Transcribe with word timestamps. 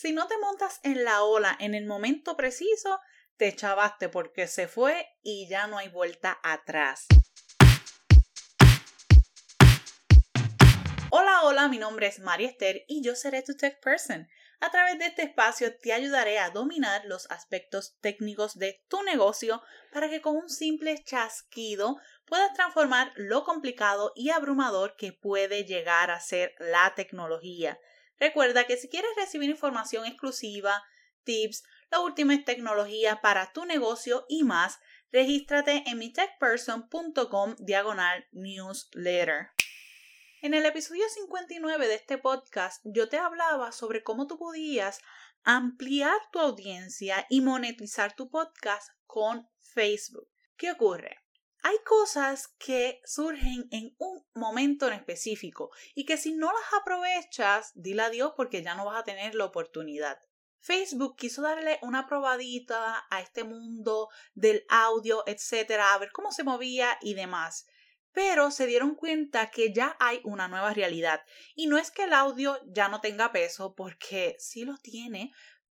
Si 0.00 0.12
no 0.12 0.26
te 0.26 0.38
montas 0.38 0.80
en 0.82 1.04
la 1.04 1.24
ola 1.24 1.54
en 1.60 1.74
el 1.74 1.84
momento 1.84 2.34
preciso, 2.34 3.00
te 3.36 3.54
chavaste 3.54 4.08
porque 4.08 4.46
se 4.46 4.66
fue 4.66 5.06
y 5.22 5.46
ya 5.46 5.66
no 5.66 5.76
hay 5.76 5.88
vuelta 5.88 6.40
atrás. 6.42 7.04
Hola, 11.10 11.42
hola, 11.42 11.68
mi 11.68 11.76
nombre 11.76 12.06
es 12.06 12.18
María 12.18 12.48
Esther 12.48 12.82
y 12.88 13.02
yo 13.04 13.14
seré 13.14 13.42
tu 13.42 13.54
tech 13.58 13.78
person. 13.82 14.26
A 14.60 14.70
través 14.70 14.98
de 14.98 15.04
este 15.04 15.20
espacio 15.20 15.76
te 15.76 15.92
ayudaré 15.92 16.38
a 16.38 16.48
dominar 16.48 17.04
los 17.04 17.30
aspectos 17.30 17.98
técnicos 18.00 18.58
de 18.58 18.82
tu 18.88 19.02
negocio 19.02 19.60
para 19.92 20.08
que 20.08 20.22
con 20.22 20.34
un 20.34 20.48
simple 20.48 21.04
chasquido 21.04 21.98
puedas 22.24 22.54
transformar 22.54 23.12
lo 23.16 23.44
complicado 23.44 24.12
y 24.16 24.30
abrumador 24.30 24.96
que 24.96 25.12
puede 25.12 25.64
llegar 25.64 26.10
a 26.10 26.20
ser 26.20 26.54
la 26.58 26.94
tecnología. 26.96 27.78
Recuerda 28.20 28.66
que 28.66 28.76
si 28.76 28.88
quieres 28.88 29.10
recibir 29.16 29.48
información 29.48 30.04
exclusiva, 30.04 30.84
tips, 31.24 31.64
la 31.90 32.00
última 32.00 32.44
tecnología 32.44 33.20
para 33.22 33.50
tu 33.52 33.64
negocio 33.64 34.26
y 34.28 34.44
más, 34.44 34.78
regístrate 35.10 35.84
en 35.86 35.98
mi 35.98 36.12
techperson.com 36.12 37.56
diagonal 37.58 38.28
newsletter. 38.32 39.48
En 40.42 40.52
el 40.54 40.66
episodio 40.66 41.04
59 41.08 41.88
de 41.88 41.94
este 41.94 42.18
podcast 42.18 42.82
yo 42.84 43.08
te 43.08 43.16
hablaba 43.16 43.72
sobre 43.72 44.02
cómo 44.02 44.26
tú 44.26 44.38
podías 44.38 45.00
ampliar 45.42 46.16
tu 46.30 46.40
audiencia 46.40 47.26
y 47.30 47.40
monetizar 47.40 48.14
tu 48.14 48.30
podcast 48.30 48.90
con 49.06 49.48
Facebook. 49.60 50.28
¿Qué 50.56 50.70
ocurre? 50.70 51.16
Hay 51.62 51.76
cosas 51.84 52.48
que 52.58 53.00
surgen 53.04 53.68
en 53.70 53.94
un 53.98 54.26
momento 54.34 54.86
en 54.86 54.94
específico 54.94 55.70
y 55.94 56.04
que 56.06 56.16
si 56.16 56.32
no 56.32 56.52
las 56.52 56.80
aprovechas, 56.80 57.72
dile 57.74 58.02
adiós 58.02 58.32
porque 58.36 58.62
ya 58.62 58.74
no 58.74 58.86
vas 58.86 59.00
a 59.00 59.04
tener 59.04 59.34
la 59.34 59.44
oportunidad. 59.44 60.18
Facebook 60.60 61.16
quiso 61.16 61.42
darle 61.42 61.78
una 61.82 62.06
probadita 62.06 63.06
a 63.10 63.20
este 63.20 63.44
mundo 63.44 64.08
del 64.34 64.64
audio, 64.68 65.22
etcétera, 65.26 65.94
a 65.94 65.98
ver 65.98 66.12
cómo 66.12 66.32
se 66.32 66.44
movía 66.44 66.98
y 67.00 67.14
demás. 67.14 67.66
Pero 68.12 68.50
se 68.50 68.66
dieron 68.66 68.94
cuenta 68.94 69.50
que 69.50 69.72
ya 69.72 69.96
hay 70.00 70.20
una 70.24 70.48
nueva 70.48 70.74
realidad. 70.74 71.22
Y 71.54 71.66
no 71.66 71.78
es 71.78 71.90
que 71.90 72.04
el 72.04 72.12
audio 72.12 72.58
ya 72.66 72.88
no 72.88 73.00
tenga 73.00 73.32
peso, 73.32 73.74
porque 73.74 74.36
sí 74.38 74.64
lo 74.64 74.76
tiene, 74.78 75.32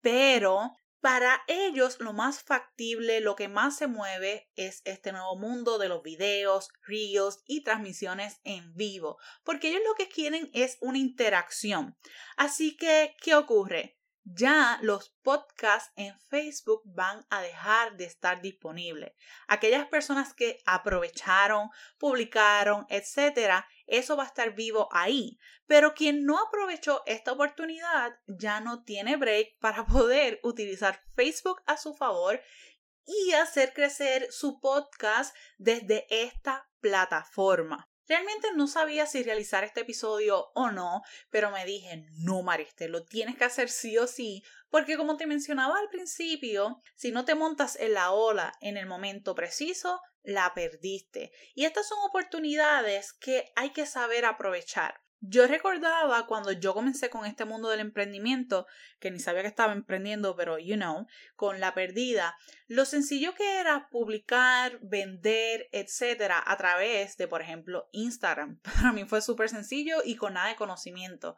pero 0.00 0.76
para 1.00 1.42
ellos 1.46 1.98
lo 2.00 2.12
más 2.12 2.42
factible, 2.42 3.20
lo 3.20 3.36
que 3.36 3.48
más 3.48 3.76
se 3.76 3.86
mueve 3.86 4.50
es 4.56 4.82
este 4.84 5.12
nuevo 5.12 5.36
mundo 5.36 5.78
de 5.78 5.88
los 5.88 6.02
videos, 6.02 6.68
reels 6.86 7.42
y 7.46 7.62
transmisiones 7.62 8.40
en 8.44 8.74
vivo, 8.74 9.18
porque 9.44 9.68
ellos 9.68 9.82
lo 9.86 9.94
que 9.94 10.08
quieren 10.08 10.50
es 10.54 10.78
una 10.80 10.98
interacción. 10.98 11.96
Así 12.36 12.76
que, 12.76 13.14
¿qué 13.20 13.34
ocurre? 13.34 13.97
Ya 14.34 14.78
los 14.82 15.10
podcasts 15.22 15.92
en 15.96 16.18
Facebook 16.28 16.82
van 16.84 17.24
a 17.30 17.40
dejar 17.40 17.96
de 17.96 18.04
estar 18.04 18.42
disponibles. 18.42 19.12
Aquellas 19.46 19.86
personas 19.86 20.34
que 20.34 20.58
aprovecharon, 20.66 21.70
publicaron, 21.98 22.86
etcétera, 22.88 23.66
eso 23.86 24.16
va 24.16 24.24
a 24.24 24.26
estar 24.26 24.54
vivo 24.54 24.88
ahí. 24.92 25.38
Pero 25.66 25.94
quien 25.94 26.24
no 26.24 26.38
aprovechó 26.38 27.02
esta 27.06 27.32
oportunidad 27.32 28.12
ya 28.26 28.60
no 28.60 28.82
tiene 28.84 29.16
break 29.16 29.58
para 29.60 29.86
poder 29.86 30.40
utilizar 30.42 31.02
Facebook 31.14 31.62
a 31.66 31.76
su 31.76 31.94
favor 31.94 32.40
y 33.04 33.32
hacer 33.32 33.72
crecer 33.72 34.30
su 34.30 34.60
podcast 34.60 35.34
desde 35.56 36.06
esta 36.10 36.68
plataforma. 36.80 37.88
Realmente 38.08 38.48
no 38.54 38.66
sabía 38.66 39.06
si 39.06 39.22
realizar 39.22 39.64
este 39.64 39.80
episodio 39.80 40.50
o 40.54 40.70
no, 40.70 41.02
pero 41.30 41.50
me 41.50 41.64
dije, 41.64 42.06
no, 42.12 42.42
Mariste, 42.42 42.88
lo 42.88 43.04
tienes 43.04 43.36
que 43.36 43.44
hacer 43.44 43.68
sí 43.68 43.98
o 43.98 44.06
sí, 44.06 44.42
porque 44.70 44.96
como 44.96 45.16
te 45.16 45.26
mencionaba 45.26 45.78
al 45.78 45.88
principio, 45.90 46.80
si 46.94 47.12
no 47.12 47.24
te 47.24 47.34
montas 47.34 47.76
en 47.76 47.94
la 47.94 48.12
ola 48.12 48.54
en 48.60 48.76
el 48.76 48.86
momento 48.86 49.34
preciso, 49.34 50.00
la 50.22 50.52
perdiste. 50.54 51.32
Y 51.54 51.64
estas 51.64 51.88
son 51.88 51.98
oportunidades 52.06 53.12
que 53.12 53.52
hay 53.56 53.70
que 53.70 53.86
saber 53.86 54.24
aprovechar. 54.24 55.00
Yo 55.20 55.48
recordaba 55.48 56.26
cuando 56.26 56.52
yo 56.52 56.74
comencé 56.74 57.10
con 57.10 57.26
este 57.26 57.44
mundo 57.44 57.68
del 57.68 57.80
emprendimiento, 57.80 58.66
que 59.00 59.10
ni 59.10 59.18
sabía 59.18 59.42
que 59.42 59.48
estaba 59.48 59.72
emprendiendo, 59.72 60.36
pero 60.36 60.58
you 60.58 60.76
know, 60.76 61.06
con 61.34 61.58
la 61.58 61.74
perdida, 61.74 62.36
lo 62.68 62.84
sencillo 62.84 63.34
que 63.34 63.58
era 63.58 63.88
publicar, 63.90 64.78
vender, 64.80 65.68
etcétera, 65.72 66.40
a 66.46 66.56
través 66.56 67.16
de, 67.16 67.26
por 67.26 67.42
ejemplo, 67.42 67.88
Instagram. 67.90 68.60
Para 68.62 68.92
mí 68.92 69.04
fue 69.06 69.20
súper 69.20 69.48
sencillo 69.48 69.98
y 70.04 70.14
con 70.14 70.34
nada 70.34 70.48
de 70.48 70.56
conocimiento. 70.56 71.36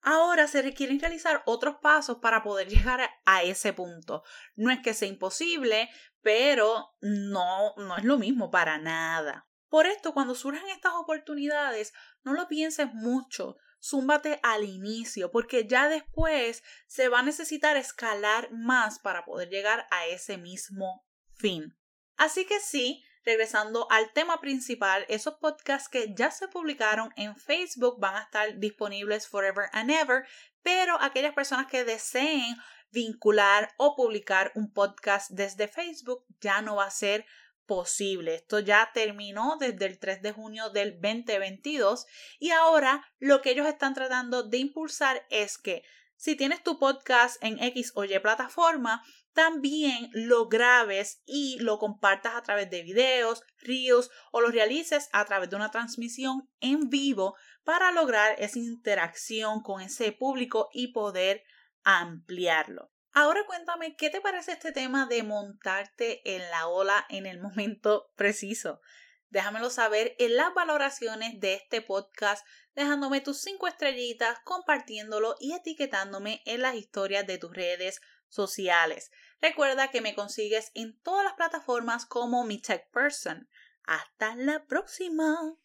Ahora 0.00 0.46
se 0.46 0.62
requieren 0.62 1.00
realizar 1.00 1.42
otros 1.44 1.78
pasos 1.82 2.18
para 2.18 2.44
poder 2.44 2.68
llegar 2.68 3.00
a 3.24 3.42
ese 3.42 3.72
punto. 3.72 4.22
No 4.54 4.70
es 4.70 4.78
que 4.78 4.94
sea 4.94 5.08
imposible, 5.08 5.90
pero 6.22 6.94
no, 7.00 7.74
no 7.76 7.96
es 7.96 8.04
lo 8.04 8.16
mismo 8.16 8.50
para 8.50 8.78
nada. 8.78 9.47
Por 9.68 9.86
esto, 9.86 10.14
cuando 10.14 10.34
surjan 10.34 10.68
estas 10.68 10.94
oportunidades, 10.94 11.92
no 12.22 12.32
lo 12.32 12.48
pienses 12.48 12.92
mucho, 12.94 13.56
zúmbate 13.82 14.40
al 14.42 14.64
inicio, 14.64 15.30
porque 15.30 15.66
ya 15.66 15.88
después 15.88 16.62
se 16.86 17.08
va 17.08 17.20
a 17.20 17.22
necesitar 17.22 17.76
escalar 17.76 18.50
más 18.52 18.98
para 18.98 19.24
poder 19.24 19.48
llegar 19.48 19.86
a 19.90 20.06
ese 20.06 20.38
mismo 20.38 21.06
fin. 21.34 21.76
Así 22.16 22.46
que 22.46 22.60
sí, 22.60 23.04
regresando 23.24 23.86
al 23.90 24.12
tema 24.12 24.40
principal, 24.40 25.04
esos 25.08 25.34
podcasts 25.34 25.88
que 25.88 26.14
ya 26.14 26.30
se 26.30 26.48
publicaron 26.48 27.12
en 27.16 27.36
Facebook 27.36 28.00
van 28.00 28.16
a 28.16 28.22
estar 28.22 28.58
disponibles 28.58 29.28
forever 29.28 29.68
and 29.72 29.90
ever, 29.90 30.26
pero 30.62 31.00
aquellas 31.00 31.34
personas 31.34 31.66
que 31.66 31.84
deseen 31.84 32.56
vincular 32.90 33.74
o 33.76 33.94
publicar 33.94 34.50
un 34.54 34.72
podcast 34.72 35.30
desde 35.30 35.68
Facebook 35.68 36.24
ya 36.40 36.62
no 36.62 36.76
va 36.76 36.86
a 36.86 36.90
ser 36.90 37.26
posible. 37.68 38.34
Esto 38.34 38.58
ya 38.58 38.90
terminó 38.92 39.56
desde 39.60 39.86
el 39.86 40.00
3 40.00 40.22
de 40.22 40.32
junio 40.32 40.70
del 40.70 40.94
2022 41.00 42.06
y 42.40 42.50
ahora 42.50 43.06
lo 43.20 43.40
que 43.42 43.50
ellos 43.50 43.68
están 43.68 43.94
tratando 43.94 44.42
de 44.42 44.58
impulsar 44.58 45.24
es 45.30 45.58
que 45.58 45.84
si 46.16 46.34
tienes 46.34 46.64
tu 46.64 46.80
podcast 46.80 47.36
en 47.44 47.62
X 47.62 47.92
o 47.94 48.04
Y 48.04 48.18
plataforma, 48.18 49.04
también 49.34 50.10
lo 50.12 50.48
grabes 50.48 51.22
y 51.26 51.58
lo 51.60 51.78
compartas 51.78 52.34
a 52.34 52.42
través 52.42 52.70
de 52.70 52.82
videos, 52.82 53.44
reels 53.60 54.10
o 54.32 54.40
lo 54.40 54.48
realices 54.48 55.08
a 55.12 55.24
través 55.26 55.48
de 55.48 55.54
una 55.54 55.70
transmisión 55.70 56.50
en 56.58 56.88
vivo 56.88 57.36
para 57.62 57.92
lograr 57.92 58.34
esa 58.38 58.58
interacción 58.58 59.62
con 59.62 59.80
ese 59.80 60.10
público 60.10 60.70
y 60.72 60.88
poder 60.88 61.44
ampliarlo. 61.84 62.90
Ahora 63.20 63.44
cuéntame, 63.46 63.96
¿qué 63.96 64.10
te 64.10 64.20
parece 64.20 64.52
este 64.52 64.70
tema 64.70 65.06
de 65.06 65.24
montarte 65.24 66.36
en 66.36 66.50
la 66.52 66.68
ola 66.68 67.04
en 67.08 67.26
el 67.26 67.40
momento 67.40 68.12
preciso? 68.14 68.80
Déjamelo 69.28 69.70
saber 69.70 70.14
en 70.20 70.36
las 70.36 70.54
valoraciones 70.54 71.40
de 71.40 71.54
este 71.54 71.82
podcast, 71.82 72.46
dejándome 72.76 73.20
tus 73.20 73.40
cinco 73.40 73.66
estrellitas, 73.66 74.38
compartiéndolo 74.44 75.34
y 75.40 75.52
etiquetándome 75.52 76.42
en 76.46 76.62
las 76.62 76.76
historias 76.76 77.26
de 77.26 77.38
tus 77.38 77.52
redes 77.52 78.00
sociales. 78.28 79.10
Recuerda 79.42 79.90
que 79.90 80.00
me 80.00 80.14
consigues 80.14 80.70
en 80.74 80.96
todas 81.00 81.24
las 81.24 81.34
plataformas 81.34 82.06
como 82.06 82.44
mi 82.44 82.62
tech 82.62 82.88
person. 82.92 83.48
Hasta 83.82 84.36
la 84.36 84.64
próxima. 84.66 85.56